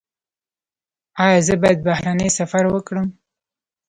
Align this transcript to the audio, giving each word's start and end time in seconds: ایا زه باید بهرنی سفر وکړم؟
ایا 1.23 1.39
زه 1.47 1.53
باید 1.61 1.79
بهرنی 1.87 2.29
سفر 2.39 2.63
وکړم؟ 2.69 3.07